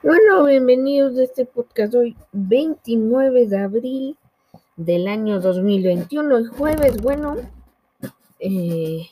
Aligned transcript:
Bueno, 0.00 0.44
bienvenidos 0.44 1.18
a 1.18 1.24
este 1.24 1.44
podcast 1.44 1.92
hoy 1.92 2.16
29 2.30 3.48
de 3.48 3.58
abril 3.58 4.16
del 4.76 5.08
año 5.08 5.40
2021, 5.40 6.36
el 6.36 6.48
jueves, 6.50 7.02
bueno, 7.02 7.34
eh, 8.38 9.08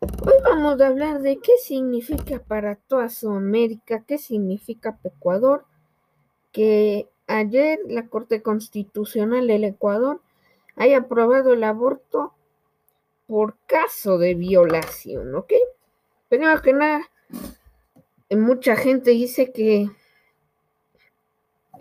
hoy 0.00 0.34
vamos 0.42 0.80
a 0.80 0.86
hablar 0.86 1.20
de 1.20 1.36
qué 1.36 1.52
significa 1.58 2.38
para 2.38 2.76
toda 2.76 3.10
Sudamérica, 3.10 4.04
qué 4.04 4.16
significa 4.16 4.98
Ecuador, 5.04 5.66
que 6.50 7.06
ayer 7.26 7.78
la 7.88 8.08
Corte 8.08 8.40
Constitucional 8.40 9.48
del 9.48 9.64
Ecuador 9.64 10.22
haya 10.76 10.96
aprobado 10.96 11.52
el 11.52 11.62
aborto 11.62 12.32
por 13.26 13.58
caso 13.66 14.16
de 14.16 14.34
violación, 14.34 15.34
¿ok? 15.34 15.52
Primero 16.30 16.62
que 16.62 16.72
nada, 16.72 17.10
mucha 18.30 18.74
gente 18.74 19.10
dice 19.12 19.52
que, 19.52 19.88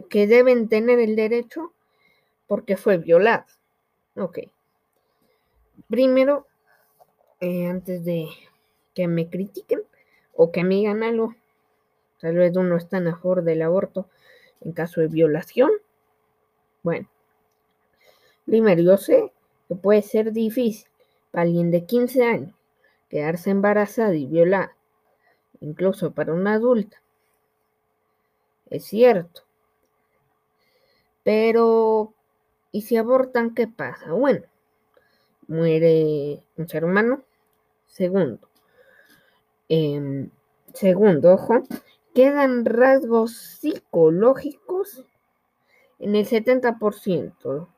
que 0.09 0.27
deben 0.27 0.69
tener 0.69 0.99
el 0.99 1.15
derecho 1.15 1.73
porque 2.47 2.77
fue 2.77 2.97
violado. 2.97 3.45
Ok. 4.15 4.39
Primero, 5.89 6.45
eh, 7.39 7.67
antes 7.67 8.03
de 8.05 8.27
que 8.93 9.07
me 9.07 9.29
critiquen 9.29 9.81
o 10.33 10.51
que 10.51 10.63
me 10.63 10.75
digan 10.75 11.03
algo, 11.03 11.35
tal 12.19 12.35
vez 12.35 12.55
uno 12.55 12.77
está 12.77 12.97
a 12.97 13.15
favor 13.15 13.43
del 13.43 13.61
aborto 13.61 14.07
en 14.61 14.71
caso 14.71 15.01
de 15.01 15.07
violación. 15.07 15.71
Bueno, 16.83 17.09
primero, 18.45 18.81
yo 18.81 18.97
sé 18.97 19.31
que 19.67 19.75
puede 19.75 20.01
ser 20.01 20.31
difícil 20.31 20.87
para 21.31 21.43
alguien 21.43 21.71
de 21.71 21.85
15 21.85 22.23
años 22.23 22.55
quedarse 23.09 23.49
embarazada 23.49 24.15
y 24.15 24.25
violada, 24.25 24.75
incluso 25.65 26.11
para 26.11 26.33
una 26.33 26.53
adulta. 26.53 27.01
Es 28.69 28.85
cierto. 28.85 29.41
Pero, 31.23 32.13
¿y 32.71 32.83
si 32.83 32.97
abortan 32.97 33.55
qué 33.55 33.67
pasa? 33.67 34.11
Bueno, 34.13 34.45
muere 35.47 36.43
un 36.57 36.67
ser 36.67 36.85
humano. 36.85 37.23
Segundo, 37.87 38.49
em, 39.69 40.29
segundo, 40.73 41.33
ojo, 41.33 41.63
quedan 42.13 42.65
rasgos 42.65 43.35
psicológicos 43.35 45.05
en 45.99 46.15
el 46.15 46.25
70% 46.25 47.69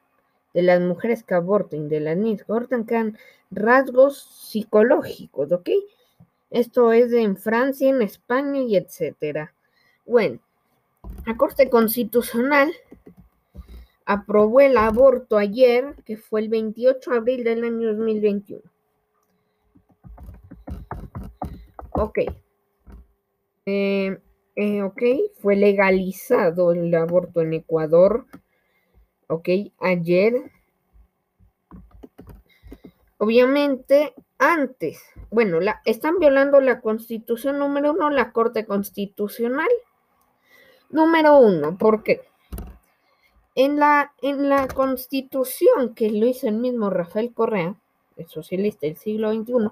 de 0.54 0.62
las 0.64 0.82
mujeres 0.82 1.24
que 1.24 1.36
aborten, 1.36 1.88
de 1.88 2.00
las 2.00 2.18
niñas 2.18 2.44
que 2.44 2.52
abortan, 2.52 2.86
quedan 2.86 3.18
rasgos 3.52 4.24
psicológicos, 4.50 5.52
¿ok? 5.52 5.70
Esto 6.50 6.94
es 6.94 7.12
en 7.14 7.38
Francia, 7.38 7.90
en 7.90 8.02
España 8.02 8.62
y 8.62 8.78
etcétera. 8.78 9.54
Bueno, 10.06 10.40
la 11.26 11.36
Corte 11.36 11.70
Constitucional 11.70 12.72
aprobó 14.06 14.62
el 14.62 14.78
aborto 14.78 15.38
ayer, 15.38 15.96
que 16.06 16.18
fue 16.18 16.42
el 16.42 16.50
28 16.50 17.12
de 17.12 17.18
abril 17.18 17.44
del 17.44 17.64
año 17.64 17.94
2021. 17.94 18.62
Ok. 21.92 22.20
Eh, 23.66 24.18
eh, 24.56 24.84
ok, 24.84 25.02
fue 25.42 25.56
legalizado 25.58 26.72
el 26.72 26.94
aborto 26.96 27.42
en 27.42 27.54
Ecuador. 27.54 28.26
Ok, 29.28 29.50
ayer 29.80 30.52
Obviamente, 33.20 34.14
antes, 34.40 35.02
bueno, 35.32 35.60
la, 35.60 35.82
están 35.86 36.20
violando 36.20 36.62
la 36.62 36.82
constitución 36.82 37.60
número 37.60 37.94
uno, 37.94 38.10
la 38.10 38.32
Corte 38.32 38.66
Constitucional. 38.66 39.68
Número 40.90 41.40
uno, 41.40 41.78
¿por 41.78 42.04
qué? 42.04 42.22
En 43.56 43.80
la, 43.80 44.14
en 44.22 44.50
la 44.50 44.68
constitución 44.68 45.96
que 45.96 46.12
lo 46.12 46.28
hizo 46.28 46.48
el 46.48 46.56
mismo 46.56 46.90
Rafael 46.90 47.34
Correa, 47.34 47.76
el 48.16 48.28
socialista 48.28 48.86
del 48.88 48.98
siglo 48.98 49.34
XXI, 49.34 49.70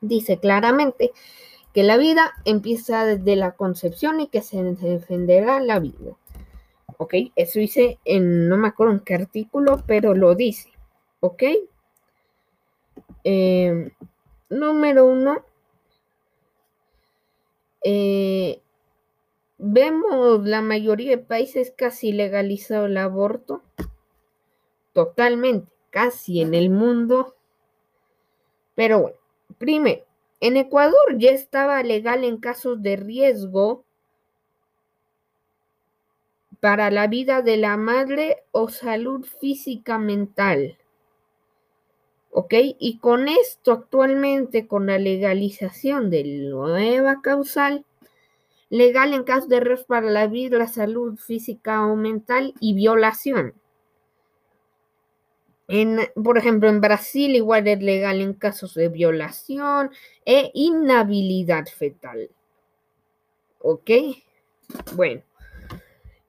dice 0.00 0.38
claramente 0.38 1.12
que 1.72 1.82
la 1.82 1.96
vida 1.96 2.32
empieza 2.44 3.04
desde 3.04 3.36
la 3.36 3.52
concepción 3.52 4.20
y 4.20 4.28
que 4.28 4.42
se 4.42 4.62
defenderá 4.62 5.60
la 5.60 5.78
vida. 5.78 6.16
¿Ok? 6.98 7.14
Eso 7.36 7.60
dice 7.60 7.98
en, 8.04 8.48
no 8.48 8.56
me 8.56 8.68
acuerdo 8.68 8.92
en 8.92 9.00
qué 9.00 9.14
artículo, 9.14 9.82
pero 9.86 10.14
lo 10.14 10.34
dice. 10.34 10.70
¿Ok? 11.20 11.42
Eh, 13.24 13.92
número 14.48 15.06
uno, 15.06 15.44
eh, 17.82 18.60
vemos 19.58 20.44
la 20.44 20.62
mayoría 20.62 21.10
de 21.10 21.18
países 21.18 21.72
casi 21.76 22.12
legalizado 22.12 22.86
el 22.86 22.96
aborto, 22.96 23.62
totalmente, 24.92 25.70
casi 25.90 26.40
en 26.40 26.54
el 26.54 26.70
mundo. 26.70 27.36
Pero 28.74 29.00
bueno, 29.00 29.16
primero, 29.58 30.04
en 30.40 30.56
Ecuador 30.56 31.18
ya 31.18 31.30
estaba 31.30 31.82
legal 31.82 32.24
en 32.24 32.38
casos 32.38 32.82
de 32.82 32.96
riesgo 32.96 33.84
para 36.60 36.90
la 36.90 37.06
vida 37.06 37.42
de 37.42 37.56
la 37.56 37.76
madre 37.76 38.44
o 38.52 38.68
salud 38.68 39.24
física 39.24 39.98
mental. 39.98 40.79
¿Ok? 42.32 42.54
Y 42.78 42.98
con 42.98 43.28
esto 43.28 43.72
actualmente, 43.72 44.66
con 44.66 44.86
la 44.86 44.98
legalización 44.98 46.10
de 46.10 46.24
nueva 46.24 47.22
causal, 47.22 47.84
legal 48.68 49.12
en 49.14 49.24
caso 49.24 49.48
de 49.48 49.60
riesgo 49.60 49.86
para 49.86 50.10
la 50.10 50.26
vida, 50.28 50.58
la 50.58 50.68
salud 50.68 51.16
física 51.16 51.84
o 51.86 51.96
mental 51.96 52.54
y 52.60 52.74
violación. 52.74 53.54
En, 55.66 55.98
por 56.14 56.38
ejemplo, 56.38 56.68
en 56.68 56.80
Brasil 56.80 57.36
igual 57.36 57.68
es 57.68 57.80
legal 57.80 58.20
en 58.20 58.34
casos 58.34 58.74
de 58.74 58.88
violación 58.88 59.90
e 60.24 60.50
inhabilidad 60.54 61.66
fetal. 61.66 62.30
¿Ok? 63.60 63.90
Bueno. 64.94 65.22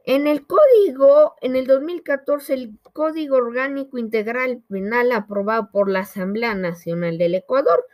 En 0.03 0.25
el 0.25 0.47
código, 0.47 1.35
en 1.41 1.55
el 1.55 1.67
2014, 1.67 2.55
el 2.55 2.79
Código 2.91 3.35
Orgánico 3.35 3.99
Integral 3.99 4.63
Penal 4.67 5.11
aprobado 5.11 5.69
por 5.71 5.91
la 5.91 5.99
Asamblea 5.99 6.55
Nacional 6.55 7.19
del 7.19 7.35
Ecuador 7.35 7.85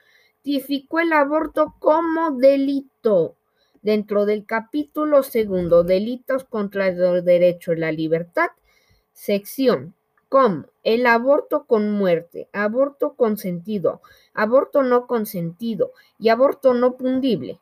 tipificó 0.41 1.01
el 1.01 1.11
aborto 1.11 1.75
como 1.79 2.31
delito 2.31 3.35
dentro 3.81 4.25
del 4.25 4.45
capítulo 4.45 5.21
segundo, 5.21 5.83
delitos 5.83 6.45
contra 6.45 6.87
el 6.87 7.25
derecho 7.25 7.73
a 7.73 7.75
la 7.75 7.91
libertad, 7.91 8.51
sección 9.11 9.93
como 10.29 10.67
el 10.83 11.07
aborto 11.07 11.65
con 11.65 11.91
muerte, 11.91 12.47
aborto 12.53 13.15
consentido, 13.15 14.01
aborto 14.33 14.81
no 14.81 15.07
consentido 15.07 15.91
y 16.19 16.29
aborto 16.29 16.73
no 16.73 16.95
pundible 16.95 17.59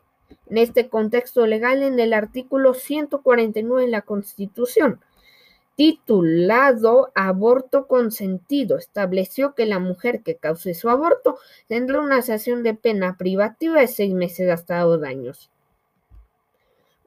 en 0.50 0.58
este 0.58 0.90
contexto 0.90 1.46
legal 1.48 1.84
en 1.84 2.00
el 2.00 2.14
artículo 2.14 2.74
149 2.74 3.84
de 3.84 3.92
la 3.92 4.02
Constitución, 4.02 5.00
titulado 5.76 7.12
Aborto 7.16 7.88
consentido, 7.88 8.78
estableció 8.78 9.56
que 9.56 9.66
la 9.66 9.80
mujer 9.80 10.22
que 10.22 10.36
cause 10.36 10.74
su 10.74 10.90
aborto 10.90 11.38
tendrá 11.68 12.00
una 12.00 12.22
sanción 12.22 12.64
de 12.64 12.74
pena 12.74 13.18
privativa 13.18 13.82
de 13.82 13.88
seis 13.88 14.14
meses 14.14 14.50
hasta 14.50 14.80
dos 14.80 15.04
años. 15.04 15.52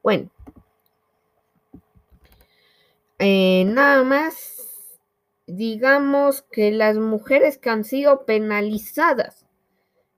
Bueno, 0.03 0.29
eh, 3.17 3.65
nada 3.65 4.03
más, 4.03 4.99
digamos 5.47 6.43
que 6.43 6.71
las 6.71 6.97
mujeres 6.97 7.57
que 7.57 7.69
han 7.69 7.83
sido 7.83 8.25
penalizadas 8.25 9.45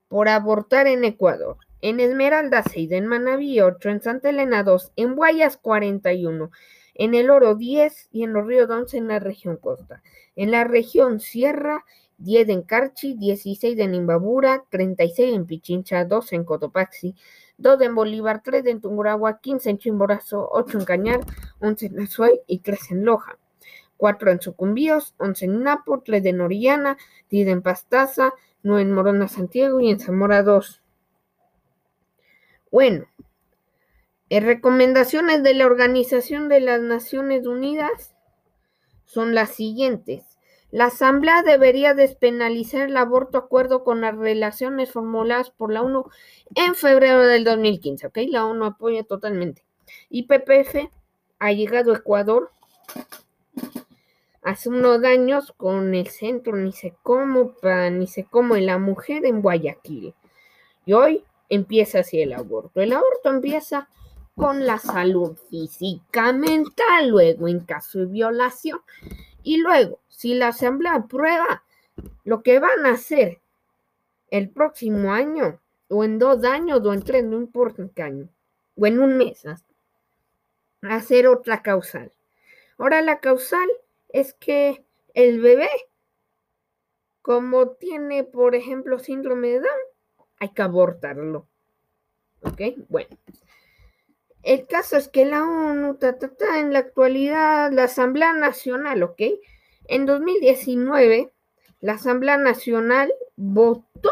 por 0.09 0.27
abortar 0.27 0.87
en 0.87 1.05
Ecuador 1.05 1.57
en 1.81 1.99
Esmeralda 1.99 2.63
6, 2.63 2.91
en 2.91 3.07
Manaví 3.07 3.59
8, 3.61 3.89
en 3.89 4.01
Santa 4.01 4.29
Elena 4.29 4.63
2, 4.63 4.93
en 4.95 5.15
Guayas 5.15 5.57
41, 5.57 6.51
en 6.95 7.15
El 7.15 7.29
Oro 7.29 7.55
10 7.55 8.09
y 8.11 8.23
en 8.23 8.33
Los 8.33 8.45
Ríos 8.45 8.69
11 8.69 8.97
en 8.97 9.07
la 9.07 9.19
región 9.19 9.57
Costa. 9.57 10.01
En 10.35 10.51
la 10.51 10.63
región 10.63 11.19
Sierra 11.19 11.83
10 12.21 12.49
en 12.49 12.61
Carchi, 12.61 13.15
16 13.15 13.79
en 13.79 13.95
Imbabura, 13.95 14.63
36 14.69 15.33
en 15.33 15.45
Pichincha, 15.45 16.05
2 16.05 16.33
en 16.33 16.43
Cotopaxi, 16.43 17.15
2 17.57 17.81
en 17.81 17.95
Bolívar, 17.95 18.41
3 18.43 18.65
en 18.67 18.81
Tunguragua, 18.81 19.39
15 19.39 19.71
en 19.71 19.77
Chimborazo, 19.79 20.47
8 20.51 20.79
en 20.79 20.85
Cañar, 20.85 21.19
11 21.59 21.87
en 21.87 21.99
Azuay 21.99 22.39
y 22.45 22.59
3 22.59 22.91
en 22.91 23.05
Loja. 23.05 23.37
4 23.97 24.31
en 24.31 24.41
Sucumbíos, 24.41 25.15
11 25.17 25.45
en 25.45 25.63
Napo, 25.63 26.01
3 26.01 26.25
en 26.25 26.41
Orellana, 26.41 26.97
10 27.29 27.47
en 27.47 27.61
Pastaza, 27.61 28.33
9 28.63 28.81
en 28.81 28.93
Morona 28.93 29.27
Santiago 29.27 29.79
y 29.79 29.89
en 29.89 29.99
Zamora 29.99 30.43
2. 30.43 30.80
Bueno, 32.71 33.05
eh, 34.29 34.39
recomendaciones 34.39 35.43
de 35.43 35.53
la 35.53 35.65
Organización 35.65 36.47
de 36.47 36.61
las 36.61 36.79
Naciones 36.79 37.45
Unidas 37.45 38.15
son 39.03 39.35
las 39.35 39.49
siguientes. 39.49 40.23
La 40.71 40.85
Asamblea 40.85 41.43
debería 41.43 41.93
despenalizar 41.93 42.87
el 42.87 42.95
aborto 42.95 43.37
acuerdo 43.37 43.83
con 43.83 43.99
las 43.99 44.15
relaciones 44.15 44.89
formuladas 44.89 45.49
por 45.49 45.73
la 45.73 45.81
ONU 45.81 46.05
en 46.55 46.75
febrero 46.75 47.27
del 47.27 47.43
2015, 47.43 48.07
¿ok? 48.07 48.19
La 48.29 48.45
ONU 48.45 48.63
apoya 48.63 49.03
totalmente. 49.03 49.65
Y 50.09 50.23
PPF 50.23 50.89
ha 51.39 51.51
llegado 51.51 51.91
a 51.91 51.97
Ecuador 51.97 52.51
hace 54.41 54.69
unos 54.69 55.03
años 55.03 55.53
con 55.57 55.93
el 55.93 56.07
centro 56.07 56.55
ni 56.55 56.71
sé 56.71 56.95
cómo, 57.03 57.53
ni 57.91 58.07
sé 58.07 58.23
cómo 58.23 58.55
en 58.55 58.67
la 58.67 58.77
mujer 58.77 59.25
en 59.25 59.41
Guayaquil. 59.41 60.15
Y 60.85 60.93
hoy 60.93 61.25
empieza 61.51 61.99
así 61.99 62.19
el 62.21 62.33
aborto. 62.33 62.81
El 62.81 62.93
aborto 62.93 63.29
empieza 63.29 63.89
con 64.35 64.65
la 64.65 64.79
salud 64.79 65.35
física, 65.49 66.31
mental, 66.31 67.09
luego 67.09 67.47
en 67.49 67.59
caso 67.59 67.99
de 67.99 68.05
violación. 68.05 68.79
Y 69.43 69.57
luego, 69.57 69.99
si 70.07 70.33
la 70.33 70.47
asamblea 70.47 70.95
aprueba, 70.95 71.63
lo 72.23 72.41
que 72.41 72.59
van 72.59 72.85
a 72.85 72.91
hacer 72.91 73.41
el 74.29 74.49
próximo 74.49 75.11
año, 75.11 75.59
o 75.89 76.05
en 76.05 76.19
dos 76.19 76.43
años, 76.45 76.81
o 76.85 76.93
en 76.93 77.03
tres, 77.03 77.25
no 77.25 77.35
importa 77.35 77.81
en 77.81 77.89
qué 77.89 78.01
año, 78.01 78.29
o 78.77 78.87
en 78.87 78.99
un 78.99 79.17
mes, 79.17 79.43
hacer 80.83 81.27
otra 81.27 81.61
causal. 81.61 82.13
Ahora 82.77 83.01
la 83.01 83.19
causal 83.19 83.67
es 84.07 84.33
que 84.33 84.85
el 85.13 85.41
bebé, 85.41 85.69
como 87.21 87.71
tiene, 87.71 88.23
por 88.23 88.55
ejemplo, 88.55 88.99
síndrome 88.99 89.49
de 89.49 89.59
Down, 89.59 89.90
hay 90.41 90.49
que 90.49 90.63
abortarlo. 90.63 91.47
¿Ok? 92.41 92.61
Bueno. 92.89 93.15
El 94.41 94.65
caso 94.65 94.97
es 94.97 95.07
que 95.07 95.23
la 95.23 95.43
ONU, 95.43 95.99
en 96.57 96.73
la 96.73 96.79
actualidad, 96.79 97.71
la 97.71 97.83
Asamblea 97.83 98.33
Nacional, 98.33 99.03
¿ok? 99.03 99.21
En 99.87 100.07
2019, 100.07 101.31
la 101.79 101.93
Asamblea 101.93 102.37
Nacional 102.37 103.13
votó 103.35 104.09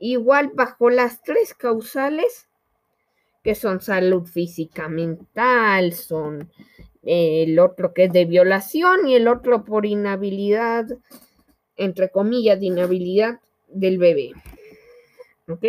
igual 0.00 0.50
bajo 0.54 0.90
las 0.90 1.22
tres 1.22 1.54
causales 1.54 2.48
que 3.44 3.54
son 3.54 3.80
salud 3.80 4.24
física 4.24 4.88
mental, 4.88 5.92
son 5.92 6.50
eh, 7.04 7.44
el 7.44 7.60
otro 7.60 7.94
que 7.94 8.04
es 8.04 8.12
de 8.12 8.24
violación 8.24 9.06
y 9.06 9.14
el 9.14 9.28
otro 9.28 9.64
por 9.64 9.86
inhabilidad, 9.86 10.86
entre 11.76 12.10
comillas, 12.10 12.58
de 12.58 12.66
inhabilidad 12.66 13.38
del 13.68 13.98
bebé. 13.98 14.32
¿Ok? 15.48 15.64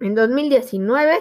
En 0.00 0.14
2019 0.14 1.18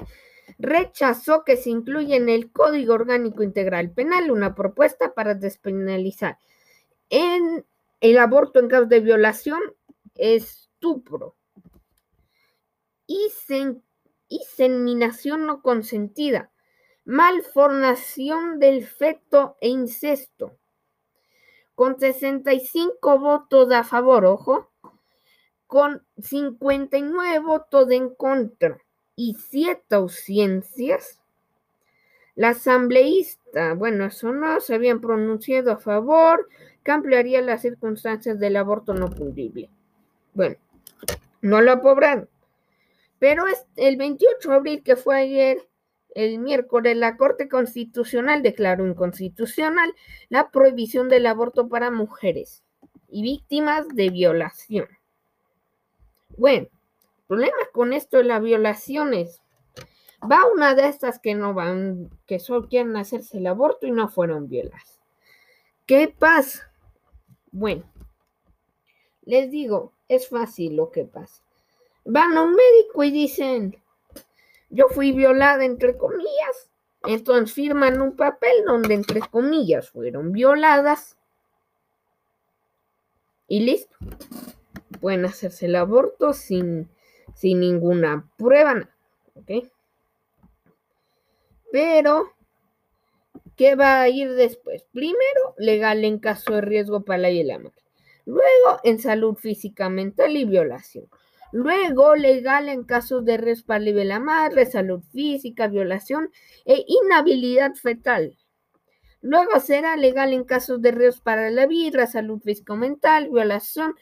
rechazó 0.58 1.44
que 1.44 1.58
se 1.58 1.70
incluya 1.70 2.16
en 2.16 2.30
el 2.30 2.52
Código 2.52 2.94
Orgánico 2.94 3.44
Integral 3.44 3.92
Penal 3.92 4.32
una 4.32 4.56
propuesta 4.56 5.14
para 5.14 5.36
despenalizar 5.36 6.40
en 7.10 7.66
el 8.02 8.18
aborto 8.18 8.60
en 8.60 8.70
caso 8.70 8.86
de 8.86 9.00
violación, 9.02 9.60
estupro, 10.16 11.36
inseminación 14.28 15.46
no 15.46 15.62
consentida, 15.62 16.52
malformación 17.04 18.60
del 18.60 18.86
feto 18.86 19.58
e 19.60 19.70
incesto. 19.70 20.58
Con 21.76 22.00
65 22.00 23.20
votos 23.20 23.72
a 23.72 23.84
favor, 23.84 24.26
ojo, 24.26 24.69
con 25.70 26.02
59 26.18 27.38
votos 27.46 27.92
en 27.92 28.10
contra 28.10 28.80
y 29.16 29.36
7 29.36 29.84
ausencias, 29.98 31.22
la 32.34 32.50
asambleísta, 32.50 33.76
bueno, 33.76 34.06
eso 34.06 34.34
no, 34.34 34.62
se 34.62 34.74
habían 34.74 35.00
pronunciado 35.00 35.72
a 35.72 35.78
favor, 35.78 36.50
que 36.84 36.90
ampliaría 36.90 37.44
las 37.44 37.62
circunstancias 37.62 38.40
del 38.40 38.56
aborto 38.56 38.96
no 38.96 39.12
punible. 39.12 39.70
Bueno, 40.34 40.56
no 41.42 41.62
lo 41.62 41.74
aprobaron. 41.74 42.28
Pero 43.20 43.44
el 43.76 43.96
28 43.96 44.50
de 44.50 44.56
abril, 44.56 44.82
que 44.84 44.96
fue 44.96 45.18
ayer, 45.18 45.70
el 46.16 46.40
miércoles, 46.40 46.98
la 46.98 47.16
Corte 47.16 47.48
Constitucional 47.48 48.42
declaró 48.42 48.88
inconstitucional 48.88 49.94
la 50.30 50.50
prohibición 50.50 51.10
del 51.10 51.28
aborto 51.28 51.70
para 51.70 51.92
mujeres 51.92 52.64
y 53.08 53.22
víctimas 53.22 53.88
de 53.90 54.10
violación. 54.10 54.88
Bueno, 56.40 56.68
problemas 57.28 57.68
con 57.74 57.92
esto 57.92 58.16
de 58.16 58.24
las 58.24 58.42
violaciones. 58.42 59.42
Va 60.24 60.46
una 60.46 60.74
de 60.74 60.88
estas 60.88 61.20
que 61.20 61.36
no 61.36 61.54
van, 61.54 62.10
que 62.28 62.40
solo 62.40 62.70
quieren 62.70 62.96
hacerse 62.96 63.40
el 63.40 63.48
aborto 63.48 63.86
y 63.86 63.92
no 63.92 64.08
fueron 64.08 64.48
violadas. 64.48 65.02
¿Qué 65.86 66.08
pasa? 66.18 66.72
Bueno, 67.52 67.84
les 69.24 69.52
digo, 69.52 69.92
es 70.08 70.30
fácil 70.30 70.78
lo 70.78 70.92
que 70.92 71.04
pasa. 71.04 71.44
Van 72.06 72.38
a 72.38 72.42
un 72.44 72.56
médico 72.56 73.04
y 73.04 73.12
dicen, 73.12 73.84
yo 74.70 74.88
fui 74.88 75.12
violada 75.12 75.66
entre 75.66 75.98
comillas. 75.98 76.72
Entonces 77.04 77.54
firman 77.54 78.00
un 78.00 78.16
papel 78.16 78.64
donde 78.66 78.94
entre 78.94 79.20
comillas 79.20 79.90
fueron 79.90 80.32
violadas. 80.32 81.18
Y 83.50 83.60
listo. 83.60 83.98
Pueden 85.00 85.26
hacerse 85.26 85.68
el 85.68 85.76
aborto 85.76 86.34
sin, 86.34 86.90
sin 87.34 87.60
ninguna 87.60 88.30
prueba. 88.38 88.90
¿Ok? 89.36 89.68
Pero, 91.72 92.34
¿qué 93.56 93.76
va 93.76 94.02
a 94.02 94.10
ir 94.10 94.34
después? 94.34 94.86
Primero, 94.92 95.56
legal 95.58 96.04
en 96.04 96.20
caso 96.20 96.54
de 96.54 96.62
riesgo 96.62 97.04
para 97.04 97.20
la 97.20 97.30
y 97.30 97.44
la 97.44 97.60
madre. 97.60 97.84
Luego, 98.26 98.80
en 98.84 99.00
salud 99.00 99.36
física, 99.36 99.90
mental 99.90 100.36
y 100.36 100.46
violación. 100.46 101.08
Luego, 101.52 102.16
legal 102.16 102.70
en 102.70 102.84
casos 102.84 103.26
de 103.26 103.38
respaldo 103.38 103.92
de 103.92 104.06
la 104.06 104.20
madre, 104.20 104.66
salud 104.66 105.02
física, 105.12 105.68
violación 105.68 106.30
e 106.66 106.86
inhabilidad 106.88 107.74
fetal. 107.74 108.38
Luego 109.22 109.60
será 109.60 109.98
legal 109.98 110.32
en 110.32 110.44
casos 110.44 110.82
de 110.82 110.92
riesgo 110.92 111.24
para 111.24 111.50
la 111.50 111.66
vida, 111.66 112.06
salud 112.08 112.40
físico-mental, 112.40 113.30
violación, 113.30 113.96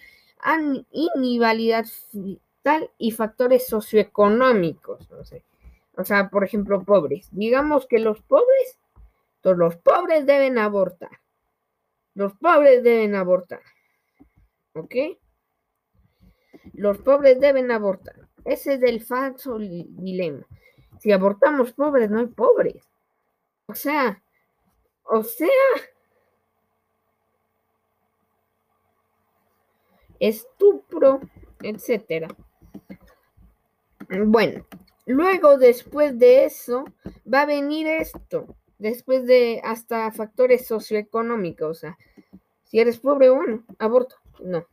inhabilidad 0.91 1.85
fetal 1.85 2.91
y 2.97 3.11
factores 3.11 3.67
socioeconómicos. 3.67 5.07
O 5.95 6.03
sea, 6.03 6.29
por 6.29 6.43
ejemplo, 6.43 6.83
pobres. 6.83 7.29
Digamos 7.31 7.87
que 7.87 7.99
los 7.99 8.21
pobres, 8.21 8.77
todos 9.41 9.57
los 9.57 9.75
pobres 9.77 10.25
deben 10.25 10.57
abortar. 10.57 11.19
Los 12.13 12.33
pobres 12.35 12.83
deben 12.83 13.15
abortar. 13.15 13.61
¿Ok? 14.73 14.95
Los 16.73 16.99
pobres 16.99 17.39
deben 17.39 17.71
abortar. 17.71 18.15
Ese 18.45 18.75
es 18.75 18.83
el 18.83 19.03
falso 19.03 19.57
dilema. 19.57 20.45
Si 20.99 21.11
abortamos 21.11 21.73
pobres, 21.73 22.09
no 22.09 22.19
hay 22.19 22.27
pobres. 22.27 22.83
O 23.67 23.75
sea, 23.75 24.21
o 25.03 25.23
sea, 25.23 25.47
estupro, 30.19 31.19
etcétera. 31.61 32.27
Bueno, 34.09 34.65
luego 35.05 35.57
después 35.57 36.17
de 36.17 36.45
eso 36.45 36.85
va 37.31 37.41
a 37.41 37.45
venir 37.45 37.87
esto, 37.87 38.45
después 38.77 39.25
de 39.25 39.61
hasta 39.63 40.11
factores 40.11 40.67
socioeconómicos, 40.67 41.69
o 41.69 41.73
sea, 41.73 41.97
si 42.63 42.79
eres 42.79 42.99
pobre, 42.99 43.29
bueno, 43.29 43.63
aborto, 43.79 44.15
no. 44.39 44.65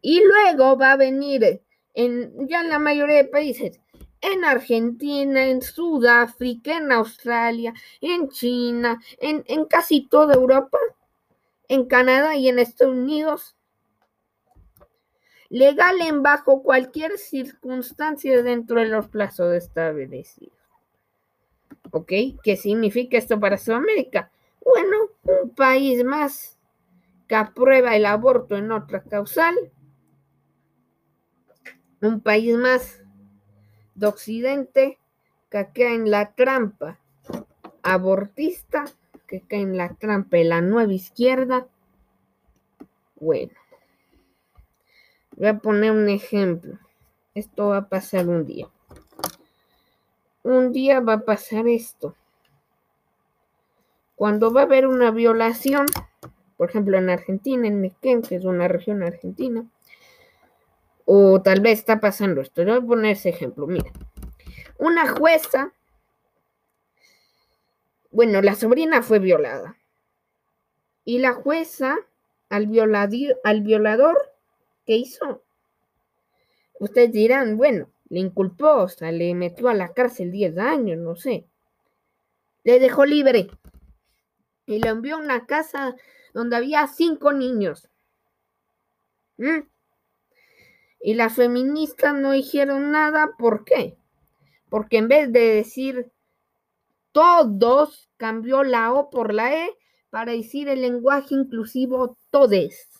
Y 0.00 0.22
luego 0.24 0.76
va 0.76 0.92
a 0.92 0.96
venir 0.96 1.62
en 1.94 2.48
ya 2.48 2.60
en 2.60 2.70
la 2.70 2.78
mayoría 2.78 3.16
de 3.16 3.24
países, 3.24 3.80
en 4.20 4.44
Argentina, 4.44 5.46
en 5.46 5.62
Sudáfrica, 5.62 6.76
en 6.76 6.92
Australia, 6.92 7.72
en 8.00 8.28
China, 8.28 9.00
en, 9.18 9.44
en 9.46 9.64
casi 9.66 10.06
toda 10.08 10.34
Europa, 10.34 10.78
en 11.68 11.86
Canadá 11.86 12.36
y 12.36 12.48
en 12.48 12.58
Estados 12.58 12.94
Unidos. 12.94 13.55
Legal 15.48 16.00
en 16.00 16.22
bajo 16.22 16.62
cualquier 16.62 17.18
circunstancia 17.18 18.42
dentro 18.42 18.80
de 18.80 18.88
los 18.88 19.08
plazos 19.08 19.54
establecidos. 19.54 20.56
¿Ok? 21.90 22.12
¿Qué 22.42 22.56
significa 22.56 23.16
esto 23.16 23.38
para 23.38 23.58
Sudamérica? 23.58 24.30
Bueno, 24.64 24.96
un 25.42 25.50
país 25.50 26.04
más 26.04 26.58
que 27.28 27.36
aprueba 27.36 27.96
el 27.96 28.06
aborto 28.06 28.56
en 28.56 28.72
otra 28.72 29.02
causal 29.02 29.56
un 32.00 32.20
país 32.20 32.56
más 32.56 33.02
de 33.94 34.06
Occidente 34.06 34.98
que 35.50 35.68
cae 35.74 35.94
en 35.94 36.10
la 36.10 36.32
trampa 36.32 36.98
abortista, 37.82 38.84
que 39.26 39.40
cae 39.42 39.60
en 39.60 39.76
la 39.76 39.94
trampa 39.94 40.36
de 40.36 40.44
la 40.44 40.60
nueva 40.60 40.92
izquierda. 40.92 41.66
Bueno, 43.16 43.52
voy 45.32 45.48
a 45.48 45.58
poner 45.58 45.92
un 45.92 46.08
ejemplo. 46.08 46.78
Esto 47.34 47.68
va 47.68 47.78
a 47.78 47.88
pasar 47.88 48.28
un 48.28 48.46
día. 48.46 48.68
Un 50.42 50.72
día 50.72 51.00
va 51.00 51.14
a 51.14 51.20
pasar 51.20 51.66
esto. 51.66 52.14
Cuando 54.14 54.52
va 54.52 54.62
a 54.62 54.64
haber 54.64 54.86
una 54.86 55.10
violación, 55.10 55.86
por 56.56 56.70
ejemplo 56.70 56.96
en 56.96 57.10
Argentina, 57.10 57.66
en 57.66 57.82
Nequén, 57.82 58.22
que 58.22 58.36
es 58.36 58.44
una 58.44 58.68
región 58.68 59.02
argentina, 59.02 59.66
o 61.04 61.42
tal 61.42 61.60
vez 61.60 61.80
está 61.80 62.00
pasando 62.00 62.40
esto. 62.40 62.64
Voy 62.64 62.72
a 62.72 62.80
poner 62.80 63.12
ese 63.12 63.28
ejemplo. 63.28 63.66
Mira, 63.66 63.90
una 64.78 65.08
jueza 65.08 65.72
Bueno, 68.10 68.40
la 68.40 68.54
sobrina 68.54 69.02
fue 69.02 69.18
violada. 69.18 69.76
Y 71.04 71.18
la 71.18 71.34
jueza, 71.34 71.96
al, 72.48 72.70
al 73.44 73.60
violador, 73.60 74.35
¿qué 74.86 74.96
hizo? 74.96 75.44
Ustedes 76.78 77.12
dirán, 77.12 77.56
bueno, 77.56 77.90
le 78.08 78.20
inculpó, 78.20 78.82
o 78.82 78.88
sea, 78.88 79.12
le 79.12 79.34
metió 79.34 79.68
a 79.68 79.74
la 79.74 79.92
cárcel 79.92 80.30
10 80.30 80.56
años, 80.58 80.98
no 80.98 81.16
sé. 81.16 81.46
Le 82.64 82.78
dejó 82.78 83.04
libre 83.04 83.48
y 84.66 84.80
lo 84.80 84.90
envió 84.90 85.16
a 85.16 85.20
una 85.20 85.46
casa 85.46 85.96
donde 86.34 86.56
había 86.56 86.86
cinco 86.86 87.32
niños. 87.32 87.88
¿Mm? 89.38 89.60
Y 91.00 91.14
las 91.14 91.36
feministas 91.36 92.14
no 92.14 92.32
dijeron 92.32 92.90
nada, 92.90 93.30
¿por 93.38 93.64
qué? 93.64 93.96
Porque 94.68 94.98
en 94.98 95.08
vez 95.08 95.32
de 95.32 95.40
decir 95.40 96.10
todos, 97.12 98.10
cambió 98.16 98.62
la 98.62 98.92
O 98.92 99.08
por 99.08 99.32
la 99.32 99.64
E 99.64 99.70
para 100.10 100.32
decir 100.32 100.68
el 100.68 100.82
lenguaje 100.82 101.34
inclusivo 101.34 102.18
todes. 102.30 102.90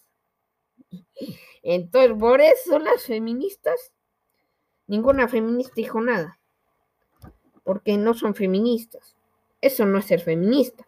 Entonces, 1.69 2.13
por 2.17 2.41
eso 2.41 2.79
las 2.79 3.03
feministas, 3.03 3.93
ninguna 4.87 5.27
feminista 5.27 5.73
dijo 5.75 6.01
nada, 6.01 6.39
porque 7.65 7.99
no 7.99 8.15
son 8.15 8.37
feministas. 8.37 9.17
Eso 9.61 9.85
no 9.85 9.99
es 9.99 10.05
ser 10.05 10.21
feminista. 10.21 10.87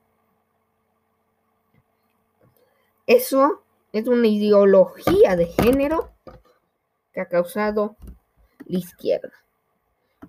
Eso 3.08 3.64
es 3.92 4.06
una 4.06 4.28
ideología 4.28 5.34
de 5.34 5.46
género 5.46 6.12
que 7.12 7.22
ha 7.22 7.26
causado 7.26 7.96
la 8.66 8.78
izquierda. 8.78 9.32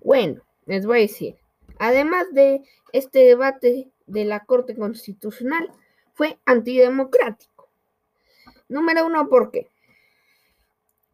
Bueno, 0.02 0.42
les 0.66 0.84
voy 0.84 0.98
a 0.98 1.02
decir, 1.02 1.36
además 1.78 2.26
de 2.32 2.64
este 2.92 3.20
debate 3.20 3.92
de 4.06 4.24
la 4.24 4.44
Corte 4.46 4.74
Constitucional, 4.74 5.70
fue 6.12 6.40
antidemocrático. 6.44 7.68
Número 8.68 9.06
uno, 9.06 9.28
¿por 9.28 9.52
qué? 9.52 9.70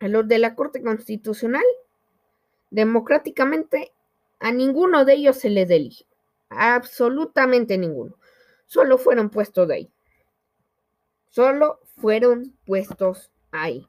A 0.01 0.09
los 0.09 0.29
de 0.29 0.39
la 0.39 0.55
Corte 0.55 0.83
Constitucional, 0.83 1.65
democráticamente, 2.71 3.93
a 4.39 4.53
ninguno 4.53 5.05
de 5.05 5.15
ellos 5.15 5.39
se 5.39 5.51
les 5.51 5.71
eligió. 5.71 6.07
Absolutamente 6.49 7.79
ninguno. 7.79 8.15
Solo 8.67 8.99
fueron 8.99 9.31
puestos 9.31 9.69
de 9.69 9.75
ahí. 9.75 9.91
Solo 11.29 11.81
fueron 11.97 12.57
puestos 12.65 13.31
ahí. 13.51 13.87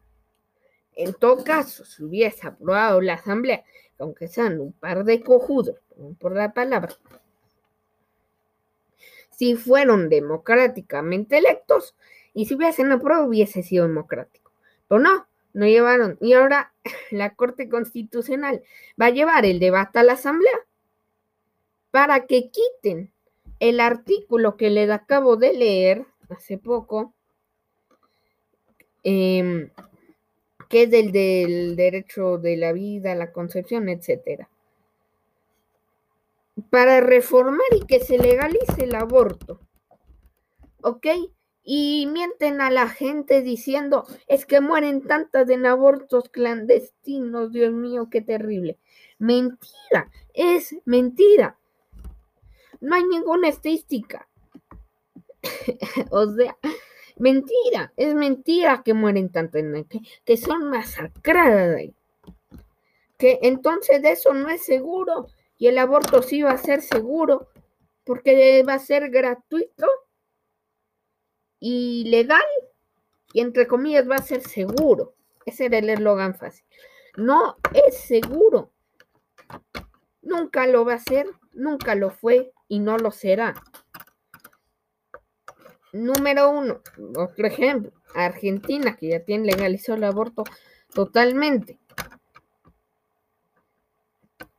En 0.96 1.14
todo 1.14 1.44
caso, 1.44 1.86
si 1.86 2.04
hubiese 2.04 2.48
aprobado 2.48 3.02
la 3.02 3.14
Asamblea, 3.16 3.64
aunque 4.00 4.28
sean 4.28 4.60
un 4.60 4.74
par 4.74 5.04
de 5.04 5.22
cojudos, 5.22 5.76
por 6.20 6.34
la 6.34 6.54
palabra, 6.54 6.96
si 9.32 9.56
fueron 9.56 10.10
democráticamente 10.10 11.38
electos 11.38 11.96
y 12.34 12.46
si 12.46 12.56
hubiesen 12.56 12.92
aprobado 12.92 13.26
hubiese 13.26 13.62
sido 13.62 13.88
democrático. 13.88 14.52
Pero 14.88 15.00
no, 15.00 15.27
no 15.58 15.66
llevaron. 15.66 16.18
Y 16.22 16.34
ahora 16.34 16.74
la 17.12 17.36
Corte 17.36 17.70
Constitucional 17.70 18.64
va 19.00 19.08
a 19.08 19.12
llevar 19.12 19.46
el 19.46 19.60
debate 19.60 20.00
a 20.00 20.04
la 20.04 20.14
Asamblea 20.14 20.60
para 21.92 22.26
que 22.26 22.50
quiten 22.50 23.12
el 23.60 23.80
artículo 23.80 24.58
que 24.58 24.70
le 24.70 24.92
acabo 24.92 25.36
de 25.36 25.54
leer 25.54 26.06
hace 26.30 26.58
poco, 26.58 27.14
em, 29.04 29.70
que 30.70 30.84
es 30.84 30.94
el 30.94 31.12
del 31.12 31.76
derecho 31.76 32.38
de 32.38 32.58
la 32.58 32.74
vida, 32.74 33.16
la 33.16 33.32
concepción, 33.32 33.90
etcétera 33.90 34.50
para 36.70 37.02
reformar 37.02 37.68
y 37.76 37.86
que 37.86 38.00
se 38.00 38.18
legalice 38.18 38.84
el 38.84 38.96
aborto. 38.96 39.60
¿Ok? 40.82 41.06
Y 41.70 42.08
mienten 42.08 42.62
a 42.62 42.72
la 42.72 42.88
gente 42.88 43.42
diciendo, 43.42 44.06
es 44.28 44.46
que 44.46 44.62
mueren 44.62 45.02
tantas 45.02 45.50
en 45.50 45.66
abortos 45.66 46.30
clandestinos, 46.30 47.52
Dios 47.52 47.74
mío, 47.74 48.08
qué 48.10 48.22
terrible. 48.22 48.80
Mentira, 49.20 50.10
es 50.34 50.74
mentira. 50.86 51.58
No 52.80 52.96
hay 52.96 53.04
ninguna 53.04 53.50
estadística. 53.50 54.30
o 56.10 56.26
sea, 56.28 56.58
mentira, 57.18 57.92
es 57.98 58.16
mentira 58.16 58.82
que 58.82 58.94
mueren 58.94 59.30
tantas, 59.30 59.62
que, 59.90 60.00
que 60.24 60.38
son 60.38 60.70
masacradas. 60.70 61.82
Que 63.18 63.40
entonces 63.42 64.02
eso 64.06 64.34
no 64.34 64.48
es 64.48 64.64
seguro 64.64 65.28
y 65.58 65.68
el 65.68 65.78
aborto 65.80 66.22
sí 66.22 66.44
va 66.44 66.52
a 66.52 66.58
ser 66.58 66.82
seguro 66.82 67.50
porque 68.06 68.64
va 68.64 68.76
a 68.76 68.80
ser 68.80 69.10
gratuito 69.10 69.86
y 71.60 72.06
legal 72.10 72.42
y 73.34 73.42
entre 73.42 73.68
comillas 73.68 74.10
va 74.10 74.16
a 74.16 74.22
ser 74.22 74.42
seguro. 74.42 75.14
Ese 75.46 75.66
era 75.66 75.78
el 75.78 75.90
eslogan 75.90 76.36
fácil. 76.36 76.66
No 77.16 77.58
es 77.74 77.98
seguro. 77.98 78.72
Nunca 80.22 80.68
lo 80.68 80.86
va 80.86 80.96
a 80.96 81.00
ser, 81.00 81.28
nunca 81.54 81.96
lo 81.96 82.12
fue 82.12 82.52
y 82.68 82.80
no 82.80 82.98
lo 82.98 83.12
será. 83.12 83.56
Número 85.94 86.50
uno, 86.50 86.82
otro 87.16 87.48
ejemplo, 87.48 87.92
Argentina, 88.14 88.96
que 88.98 89.10
ya 89.10 89.20
tiene 89.22 89.46
legalizado 89.46 89.98
el 89.98 90.04
aborto 90.04 90.44
totalmente. 90.94 91.80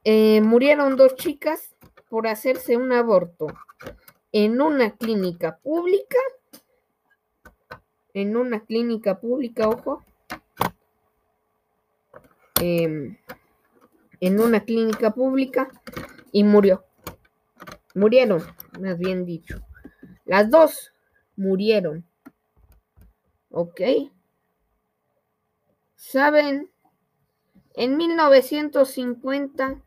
Eh, 0.05 0.41
murieron 0.41 0.97
dos 0.97 1.17
chicas 1.17 1.75
por 2.09 2.27
hacerse 2.27 2.77
un 2.77 2.93
aborto 2.93 3.47
en 4.33 4.61
una 4.61 4.97
clínica 4.97 5.59
pública, 5.59 6.19
en 8.15 8.37
una 8.37 8.65
clínica 8.65 9.21
pública, 9.21 9.69
ojo, 9.69 10.05
em, 12.61 13.17
en 14.21 14.41
una 14.41 14.65
clínica 14.65 15.13
pública 15.13 15.69
y 16.33 16.45
murió. 16.45 16.85
Murieron, 17.95 18.43
más 18.81 18.99
bien 18.99 19.25
dicho. 19.25 19.61
Las 20.25 20.51
dos 20.51 20.93
murieron. 21.37 22.05
¿Ok? 23.51 23.81
¿Saben? 25.97 26.71
En 27.75 27.97
1950 27.97 29.83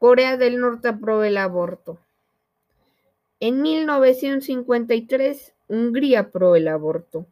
Corea 0.00 0.36
del 0.38 0.58
Norte 0.58 0.88
aprobó 0.88 1.24
el 1.24 1.36
aborto. 1.36 2.00
En 3.38 3.60
1953, 3.60 5.54
Hungría 5.70 6.20
aprobó 6.20 6.56
el 6.56 6.68
aborto. 6.68 7.26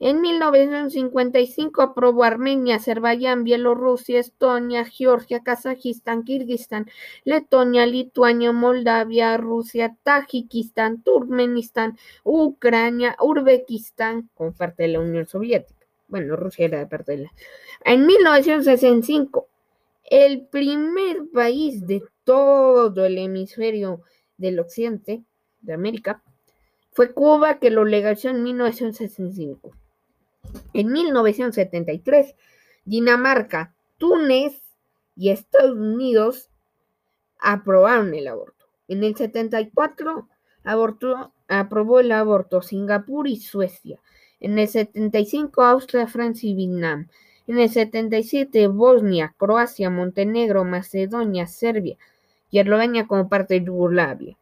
En 0.00 0.22
1955 0.22 1.82
aprobó 1.82 2.24
Armenia, 2.24 2.76
Azerbaiyán, 2.76 3.44
Bielorrusia, 3.44 4.18
Estonia, 4.18 4.86
Georgia, 4.86 5.42
Kazajistán, 5.42 6.24
Kirguistán, 6.24 6.86
Letonia, 7.24 7.84
Lituania, 7.84 8.50
Moldavia, 8.50 9.36
Rusia, 9.36 9.94
Tajikistán, 10.02 11.02
Turkmenistán, 11.02 11.98
Ucrania, 12.24 13.14
Uzbekistán, 13.20 14.30
como 14.34 14.52
parte 14.52 14.84
de 14.84 14.88
la 14.88 15.00
Unión 15.00 15.26
Soviética. 15.26 15.86
Bueno, 16.08 16.34
Rusia 16.34 16.64
era 16.64 16.88
parte 16.88 17.12
de 17.12 17.18
la. 17.24 17.32
En 17.84 18.06
1965 18.06 19.48
el 20.10 20.46
primer 20.46 21.28
país 21.32 21.86
de 21.86 22.02
todo 22.24 23.06
el 23.06 23.16
hemisferio 23.16 24.02
del 24.36 24.58
occidente 24.58 25.22
de 25.60 25.72
América 25.72 26.22
fue 26.92 27.12
Cuba, 27.12 27.58
que 27.58 27.70
lo 27.70 27.84
legalizó 27.84 28.28
en 28.28 28.42
1965. 28.42 29.72
En 30.74 30.92
1973, 30.92 32.34
Dinamarca, 32.84 33.74
Túnez 33.98 34.62
y 35.16 35.30
Estados 35.30 35.76
Unidos 35.76 36.50
aprobaron 37.38 38.14
el 38.14 38.28
aborto. 38.28 38.66
En 38.88 39.04
el 39.04 39.14
74 39.14 40.28
aprobó 40.64 42.00
el 42.00 42.12
aborto 42.12 42.62
Singapur 42.62 43.28
y 43.28 43.36
Suecia. 43.36 44.00
En 44.40 44.58
el 44.58 44.68
75 44.68 45.62
Austria, 45.62 46.06
Francia 46.06 46.50
y 46.50 46.54
Vietnam. 46.54 47.08
En 47.46 47.58
el 47.58 47.68
77, 47.68 48.68
Bosnia, 48.68 49.34
Croacia, 49.36 49.90
Montenegro, 49.90 50.64
Macedonia, 50.64 51.46
Serbia 51.46 51.96
y 52.50 52.58
Eslovenia 52.58 53.06
como 53.06 53.28
parte 53.28 53.54
de 53.54 53.66
Yugoslavia. 53.66 54.36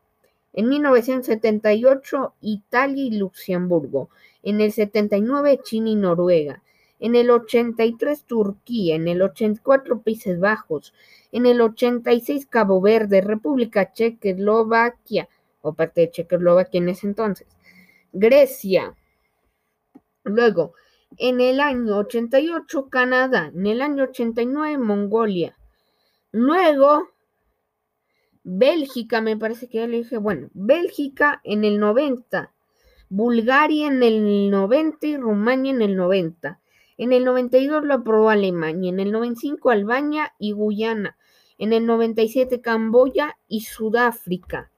En 0.53 0.69
1978, 0.69 2.35
Italia 2.41 3.05
y 3.05 3.11
Luxemburgo. 3.19 4.11
En 4.43 4.61
el 4.61 4.73
79, 4.73 5.61
China 5.63 5.91
y 5.91 5.97
Noruega. 5.97 6.63
En 7.01 7.15
el 7.15 7.31
83, 7.31 8.25
Turquía. 8.25 8.97
En 8.97 9.09
el 9.09 9.23
84, 9.23 10.01
Países 10.03 10.41
Bajos. 10.41 10.95
En 11.31 11.47
el 11.47 11.61
86, 11.61 12.47
Cabo 12.47 12.81
Verde, 12.81 13.21
República 13.21 13.93
Checa, 13.93 14.31
Eslovaquia, 14.31 15.29
o 15.61 15.75
parte 15.75 16.03
de 16.03 16.11
Checoslovaquia 16.11 16.79
en 16.79 16.89
ese 16.89 17.07
entonces. 17.07 17.47
Grecia. 18.13 18.95
Luego, 20.25 20.75
en 21.17 21.41
el 21.41 21.61
año 21.61 21.99
88 21.99 22.89
Canadá, 22.89 23.51
en 23.55 23.67
el 23.67 23.81
año 23.81 24.05
89 24.05 24.79
Mongolia. 24.79 25.57
Luego 26.33 27.09
Bélgica, 28.51 29.21
me 29.21 29.37
parece 29.37 29.69
que 29.69 29.77
ya 29.77 29.87
le 29.87 29.99
dije, 29.99 30.17
bueno, 30.17 30.49
Bélgica 30.55 31.43
en 31.45 31.65
el 31.65 31.79
90, 31.79 32.51
Bulgaria 33.11 33.89
en 33.89 34.03
el 34.03 34.51
90 34.51 35.07
y 35.07 35.17
Rumania 35.19 35.71
en 35.71 35.83
el 35.83 35.97
90. 35.97 36.59
En 36.97 37.13
el 37.13 37.27
92 37.27 37.85
lo 37.85 37.93
aprobó 37.93 38.31
Alemania, 38.31 38.89
en 38.89 39.01
el 39.01 39.13
95 39.13 39.69
Albania 39.69 40.33
y 40.39 40.53
Guyana, 40.53 41.19
en 41.59 41.75
el 41.75 41.85
97 41.85 42.63
Camboya 42.63 43.37
y 43.49 43.61
Sudáfrica, 43.61 44.71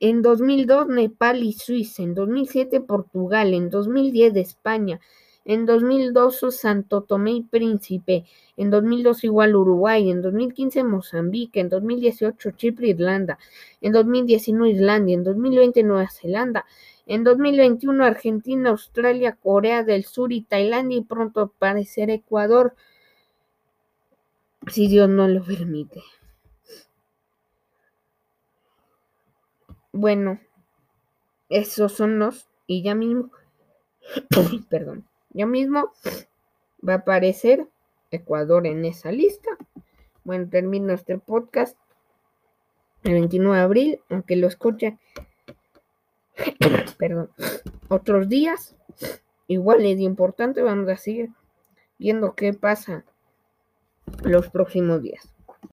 en 0.00 0.22
2002 0.22 0.88
Nepal 0.88 1.42
y 1.42 1.52
Suiza, 1.52 2.02
en 2.02 2.14
2007 2.14 2.80
Portugal, 2.80 3.52
en 3.52 3.68
2010 3.68 4.34
España, 4.36 4.98
en 5.44 5.66
2012 5.66 6.50
Santo 6.50 7.02
Tomé 7.02 7.32
y 7.32 7.42
Príncipe, 7.42 8.24
en 8.56 8.70
2002 8.70 9.24
igual 9.24 9.56
Uruguay, 9.56 10.10
en 10.10 10.22
2015 10.22 10.84
Mozambique, 10.84 11.60
en 11.60 11.68
2018 11.68 12.50
Chipre, 12.52 12.88
Irlanda, 12.88 13.38
en 13.80 13.92
2019 13.92 14.70
Islandia, 14.70 15.14
en 15.14 15.24
2020 15.24 15.82
Nueva 15.82 16.08
Zelanda, 16.08 16.64
en 17.06 17.24
2021 17.24 18.04
Argentina, 18.04 18.70
Australia, 18.70 19.36
Corea 19.40 19.82
del 19.82 20.04
Sur 20.04 20.32
y 20.32 20.42
Tailandia. 20.42 20.98
Y 20.98 21.02
pronto 21.02 21.40
aparecerá 21.40 22.14
Ecuador, 22.14 22.74
si 24.68 24.88
Dios 24.88 25.08
no 25.08 25.28
lo 25.28 25.44
permite. 25.44 26.02
Bueno, 29.92 30.40
esos 31.48 31.92
son 31.92 32.18
los 32.18 32.48
y 32.66 32.82
ya 32.82 32.94
mismo, 32.94 33.30
perdón, 34.70 35.06
ya 35.34 35.46
mismo 35.46 35.92
va 36.86 36.94
a 36.94 36.96
aparecer 36.98 37.68
Ecuador 38.10 38.66
en 38.66 38.84
esa 38.84 39.12
lista. 39.12 39.50
Bueno, 40.22 40.48
termino 40.48 40.92
este 40.94 41.18
podcast 41.18 41.76
el 43.02 43.12
29 43.12 43.56
de 43.58 43.62
abril, 43.62 44.00
aunque 44.08 44.36
lo 44.36 44.46
escuchen, 44.46 44.98
perdón, 46.98 47.30
otros 47.88 48.28
días. 48.28 48.76
Igual 49.46 49.84
es 49.84 50.00
importante, 50.00 50.62
vamos 50.62 50.88
a 50.88 50.96
seguir 50.96 51.30
viendo 51.98 52.34
qué 52.34 52.54
pasa 52.54 53.04
los 54.22 54.48
próximos 54.48 55.02
días. 55.02 55.33